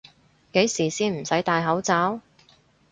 [0.53, 2.21] 幾時先唔使戴口罩？